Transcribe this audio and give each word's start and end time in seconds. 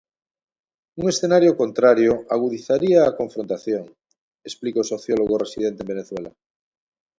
Un 0.99 1.05
escenario 1.13 1.55
contrario 1.61 2.13
agudizaría 2.35 2.99
a 3.05 3.15
confrontación, 3.19 3.83
explica 4.49 4.83
o 4.83 4.89
sociólogo 4.93 5.41
residente 5.43 5.79
en 5.81 5.91
Venezuela. 5.93 6.29